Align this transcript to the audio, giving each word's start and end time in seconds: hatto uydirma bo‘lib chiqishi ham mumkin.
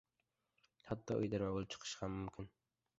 hatto 0.87 1.19
uydirma 1.21 1.53
bo‘lib 1.59 1.77
chiqishi 1.77 2.03
ham 2.05 2.21
mumkin. 2.21 2.55